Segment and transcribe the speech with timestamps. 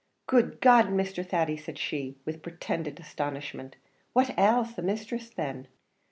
[0.25, 0.87] "Good God!
[0.87, 1.23] Mr.
[1.23, 3.75] Thady," said she, with pretended astonishment,
[4.13, 5.67] "what ails the misthress then?"